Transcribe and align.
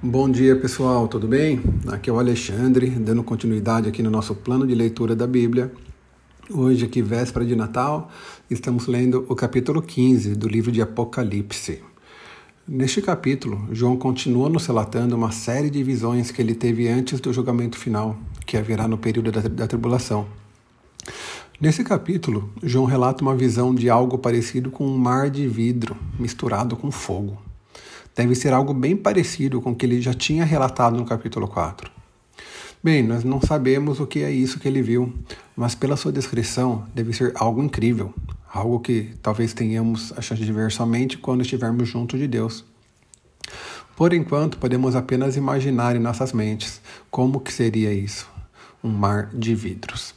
Bom 0.00 0.30
dia 0.30 0.54
pessoal, 0.54 1.08
tudo 1.08 1.26
bem? 1.26 1.60
Aqui 1.88 2.08
é 2.08 2.12
o 2.12 2.20
Alexandre, 2.20 2.88
dando 2.88 3.20
continuidade 3.24 3.88
aqui 3.88 4.00
no 4.00 4.08
nosso 4.08 4.32
plano 4.32 4.64
de 4.64 4.72
leitura 4.72 5.16
da 5.16 5.26
Bíblia. 5.26 5.72
Hoje, 6.48 6.84
aqui, 6.84 7.02
véspera 7.02 7.44
de 7.44 7.56
Natal, 7.56 8.08
estamos 8.48 8.86
lendo 8.86 9.26
o 9.28 9.34
capítulo 9.34 9.82
15 9.82 10.36
do 10.36 10.46
livro 10.46 10.70
de 10.70 10.80
Apocalipse. 10.80 11.82
Neste 12.66 13.02
capítulo, 13.02 13.66
João 13.72 13.96
continua 13.96 14.48
nos 14.48 14.66
relatando 14.66 15.16
uma 15.16 15.32
série 15.32 15.68
de 15.68 15.82
visões 15.82 16.30
que 16.30 16.40
ele 16.40 16.54
teve 16.54 16.86
antes 16.86 17.18
do 17.18 17.32
julgamento 17.32 17.76
final, 17.76 18.16
que 18.46 18.56
haverá 18.56 18.86
no 18.86 18.98
período 18.98 19.32
da, 19.32 19.40
da 19.40 19.66
tribulação. 19.66 20.28
Nesse 21.60 21.82
capítulo, 21.82 22.52
João 22.62 22.84
relata 22.84 23.20
uma 23.20 23.34
visão 23.34 23.74
de 23.74 23.90
algo 23.90 24.16
parecido 24.16 24.70
com 24.70 24.86
um 24.86 24.96
mar 24.96 25.28
de 25.28 25.48
vidro 25.48 25.96
misturado 26.20 26.76
com 26.76 26.88
fogo 26.88 27.47
deve 28.18 28.34
ser 28.34 28.52
algo 28.52 28.74
bem 28.74 28.96
parecido 28.96 29.62
com 29.62 29.70
o 29.70 29.76
que 29.76 29.86
ele 29.86 30.00
já 30.00 30.12
tinha 30.12 30.44
relatado 30.44 30.96
no 30.96 31.04
capítulo 31.04 31.46
4. 31.46 31.88
Bem, 32.82 33.00
nós 33.00 33.22
não 33.22 33.40
sabemos 33.40 34.00
o 34.00 34.08
que 34.08 34.24
é 34.24 34.30
isso 34.32 34.58
que 34.58 34.66
ele 34.66 34.82
viu, 34.82 35.14
mas 35.54 35.76
pela 35.76 35.96
sua 35.96 36.10
descrição 36.10 36.84
deve 36.92 37.12
ser 37.12 37.32
algo 37.36 37.62
incrível, 37.62 38.12
algo 38.52 38.80
que 38.80 39.14
talvez 39.22 39.54
tenhamos 39.54 40.12
a 40.18 40.20
chance 40.20 40.44
de 40.44 40.52
ver 40.52 40.72
somente 40.72 41.16
quando 41.16 41.42
estivermos 41.42 41.88
junto 41.88 42.18
de 42.18 42.26
Deus. 42.26 42.64
Por 43.94 44.12
enquanto, 44.12 44.58
podemos 44.58 44.96
apenas 44.96 45.36
imaginar 45.36 45.94
em 45.94 46.00
nossas 46.00 46.32
mentes 46.32 46.80
como 47.12 47.38
que 47.38 47.52
seria 47.52 47.92
isso, 47.92 48.28
um 48.82 48.90
mar 48.90 49.30
de 49.32 49.54
vidros. 49.54 50.12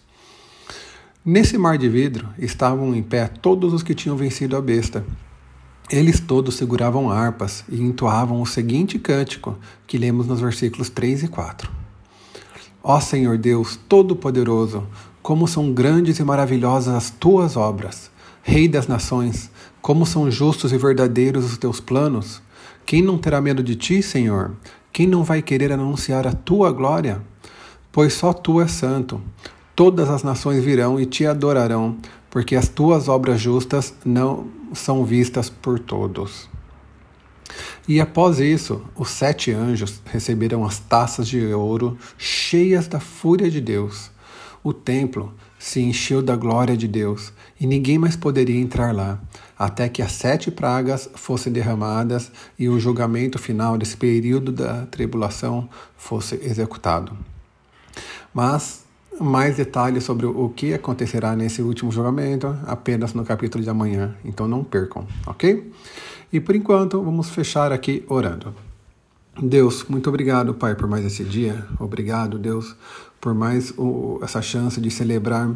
Nesse 1.23 1.55
mar 1.55 1.77
de 1.77 1.87
vidro 1.87 2.29
estavam 2.39 2.95
em 2.95 3.03
pé 3.03 3.27
todos 3.27 3.71
os 3.73 3.83
que 3.83 3.93
tinham 3.93 4.17
vencido 4.17 4.57
a 4.57 4.61
besta, 4.61 5.05
eles 5.91 6.21
todos 6.21 6.55
seguravam 6.55 7.11
harpas 7.11 7.65
e 7.69 7.81
entoavam 7.81 8.41
o 8.41 8.45
seguinte 8.45 8.97
cântico 8.97 9.57
que 9.85 9.97
lemos 9.97 10.25
nos 10.25 10.39
versículos 10.39 10.89
3 10.89 11.23
e 11.23 11.27
4. 11.27 11.69
Ó 12.81 12.99
Senhor 13.01 13.37
Deus 13.37 13.77
Todo-Poderoso, 13.89 14.87
como 15.21 15.47
são 15.47 15.73
grandes 15.73 16.17
e 16.17 16.23
maravilhosas 16.23 16.95
as 16.95 17.09
tuas 17.09 17.57
obras! 17.57 18.09
Rei 18.41 18.67
das 18.67 18.87
nações, 18.87 19.51
como 19.81 20.05
são 20.05 20.31
justos 20.31 20.71
e 20.71 20.77
verdadeiros 20.77 21.43
os 21.43 21.57
teus 21.57 21.81
planos! 21.81 22.41
Quem 22.85 23.01
não 23.01 23.17
terá 23.17 23.41
medo 23.41 23.61
de 23.61 23.75
ti, 23.75 24.01
Senhor? 24.01 24.53
Quem 24.93 25.05
não 25.05 25.23
vai 25.23 25.41
querer 25.41 25.71
anunciar 25.71 26.25
a 26.25 26.33
tua 26.33 26.71
glória? 26.71 27.21
Pois 27.91 28.13
só 28.13 28.31
tu 28.31 28.61
és 28.61 28.71
santo. 28.71 29.21
Todas 29.75 30.09
as 30.09 30.23
nações 30.23 30.63
virão 30.63 30.99
e 30.99 31.05
te 31.05 31.25
adorarão, 31.25 31.97
porque 32.31 32.55
as 32.55 32.69
tuas 32.69 33.07
obras 33.07 33.39
justas 33.39 33.93
não 34.03 34.47
são 34.73 35.05
vistas 35.05 35.49
por 35.49 35.77
todos. 35.77 36.49
E 37.87 37.99
após 37.99 38.39
isso, 38.39 38.81
os 38.95 39.09
sete 39.09 39.51
anjos 39.51 40.01
receberam 40.05 40.63
as 40.63 40.79
taças 40.79 41.27
de 41.27 41.53
ouro 41.53 41.97
cheias 42.17 42.87
da 42.87 43.01
fúria 43.01 43.51
de 43.51 43.59
Deus. 43.59 44.09
O 44.63 44.71
templo 44.71 45.33
se 45.59 45.81
encheu 45.81 46.21
da 46.21 46.35
glória 46.35 46.77
de 46.77 46.87
Deus 46.87 47.33
e 47.59 47.67
ninguém 47.67 47.97
mais 47.97 48.15
poderia 48.15 48.59
entrar 48.59 48.95
lá, 48.95 49.19
até 49.59 49.89
que 49.89 50.01
as 50.01 50.13
sete 50.13 50.49
pragas 50.49 51.09
fossem 51.15 51.51
derramadas 51.51 52.31
e 52.57 52.69
o 52.69 52.79
julgamento 52.79 53.37
final 53.37 53.77
desse 53.77 53.97
período 53.97 54.51
da 54.51 54.85
tribulação 54.85 55.69
fosse 55.97 56.35
executado. 56.35 57.15
Mas 58.33 58.85
mais 59.21 59.57
detalhes 59.57 60.03
sobre 60.03 60.25
o 60.25 60.49
que 60.49 60.73
acontecerá 60.73 61.35
nesse 61.35 61.61
último 61.61 61.91
julgamento 61.91 62.55
apenas 62.65 63.13
no 63.13 63.23
capítulo 63.23 63.63
de 63.63 63.69
amanhã, 63.69 64.15
então 64.25 64.47
não 64.47 64.63
percam, 64.63 65.05
ok? 65.25 65.71
E 66.31 66.39
por 66.39 66.55
enquanto, 66.55 67.01
vamos 67.01 67.29
fechar 67.29 67.71
aqui 67.71 68.03
orando. 68.07 68.53
Deus, 69.41 69.85
muito 69.87 70.09
obrigado, 70.09 70.53
Pai, 70.53 70.75
por 70.75 70.87
mais 70.87 71.05
esse 71.05 71.23
dia. 71.23 71.65
Obrigado, 71.79 72.37
Deus, 72.37 72.75
por 73.19 73.33
mais 73.33 73.73
o, 73.77 74.19
essa 74.21 74.41
chance 74.41 74.79
de 74.79 74.91
celebrar 74.91 75.49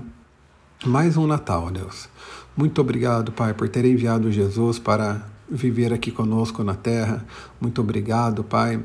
mais 0.86 1.18
um 1.18 1.28
Natal, 1.28 1.72
Deus. 1.72 2.08
Muito 2.56 2.80
obrigado, 2.80 3.32
Pai, 3.32 3.54
por 3.54 3.68
ter 3.68 3.86
enviado 3.86 4.32
Jesus 4.32 4.80
para 4.80 5.26
viver 5.50 5.94
aqui 5.94 6.12
conosco 6.12 6.64
na 6.64 6.74
terra. 6.74 7.26
Muito 7.60 7.82
obrigado, 7.82 8.44
Pai, 8.44 8.82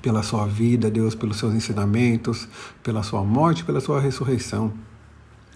pela 0.00 0.22
sua 0.22 0.46
vida, 0.46 0.90
Deus, 0.90 1.14
pelos 1.14 1.38
seus 1.38 1.54
ensinamentos, 1.54 2.48
pela 2.82 3.02
sua 3.02 3.22
morte, 3.22 3.64
pela 3.64 3.80
sua 3.80 4.00
ressurreição. 4.00 4.72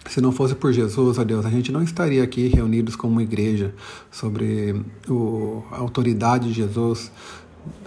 Se 0.07 0.21
não 0.21 0.33
fosse 0.33 0.55
por 0.55 0.73
Jesus, 0.73 1.19
ó 1.19 1.25
Deus, 1.25 1.47
a 1.47 1.51
gente 1.51 1.73
não 1.73 1.83
estaria 1.83 2.23
aqui 2.23 2.49
reunidos 2.49 2.95
como 2.95 3.21
igreja 3.21 3.75
sobre 4.11 4.85
o, 5.09 5.63
a 5.71 5.79
autoridade 5.79 6.49
de 6.49 6.55
Jesus, 6.55 7.11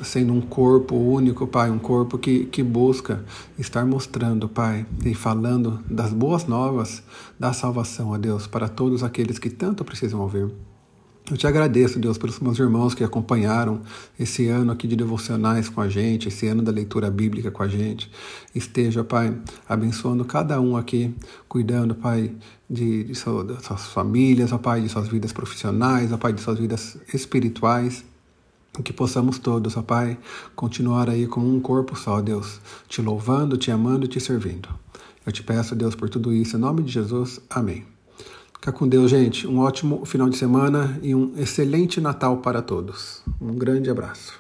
sendo 0.02 0.34
um 0.34 0.42
corpo 0.42 0.96
único, 0.96 1.46
Pai, 1.46 1.70
um 1.70 1.78
corpo 1.78 2.18
que, 2.18 2.46
que 2.46 2.64
busca 2.64 3.24
estar 3.60 3.86
mostrando, 3.86 4.50
Pai, 4.50 4.86
e 5.06 5.14
falando 5.14 5.80
das 5.90 6.12
boas 6.12 6.48
novas 6.48 7.04
da 7.40 7.54
salvação, 7.54 8.10
ó 8.10 8.18
Deus, 8.18 8.48
para 8.48 8.68
todos 8.68 9.04
aqueles 9.04 9.38
que 9.38 9.52
tanto 9.52 9.86
precisam 9.86 10.20
ouvir. 10.20 10.52
Eu 11.30 11.36
te 11.36 11.46
agradeço, 11.46 12.00
Deus, 12.00 12.18
pelos 12.18 12.40
meus 12.40 12.58
irmãos 12.58 12.96
que 12.96 13.04
acompanharam 13.04 13.82
esse 14.18 14.48
ano 14.48 14.72
aqui 14.72 14.88
de 14.88 14.96
devocionais 14.96 15.68
com 15.68 15.82
a 15.82 15.90
gente, 15.90 16.30
esse 16.30 16.48
ano 16.48 16.62
da 16.62 16.72
leitura 16.72 17.12
bíblica 17.12 17.52
com 17.52 17.62
a 17.62 17.68
gente. 17.68 18.10
Esteja, 18.56 19.04
Pai, 19.04 19.38
abençoando 19.68 20.24
cada 20.24 20.62
um 20.62 20.78
aqui, 20.78 21.14
cuidando, 21.50 21.94
Pai, 21.96 22.34
de, 22.70 23.04
de, 23.04 23.14
de 23.14 23.16
suas 23.16 23.88
famílias, 23.88 24.54
ó 24.54 24.58
Pai, 24.58 24.80
de 24.80 24.88
suas 24.88 25.10
vidas 25.10 25.34
profissionais, 25.34 26.14
ó 26.14 26.18
Pai, 26.18 26.32
de 26.32 26.40
suas 26.40 26.60
vidas 26.60 26.98
espirituais. 27.14 28.06
Que 28.82 28.94
possamos 28.94 29.38
todos, 29.38 29.76
ó 29.76 29.82
Pai, 29.82 30.18
continuar 30.56 31.10
aí 31.10 31.28
como 31.28 31.54
um 31.54 31.60
corpo 31.60 31.94
só, 31.98 32.22
Deus, 32.22 32.62
te 32.88 33.02
louvando, 33.02 33.58
te 33.58 33.70
amando 33.70 34.06
e 34.06 34.08
te 34.08 34.22
servindo. 34.22 34.70
Eu 35.26 35.34
te 35.34 35.44
peço, 35.44 35.76
Deus, 35.76 35.94
por 35.94 36.08
tudo 36.08 36.32
isso, 36.32 36.56
em 36.56 36.60
nome 36.60 36.84
de 36.84 36.94
Jesus. 36.94 37.42
Amém. 37.50 37.97
Fica 38.60 38.72
com 38.72 38.88
Deus, 38.88 39.10
gente. 39.10 39.48
Um 39.48 39.60
ótimo 39.60 40.06
final 40.06 40.30
de 40.30 40.38
semana 40.38 41.00
e 41.02 41.16
um 41.16 41.34
excelente 41.38 42.02
Natal 42.02 42.38
para 42.38 42.62
todos. 42.62 43.22
Um 43.40 43.56
grande 43.56 43.90
abraço. 43.90 44.40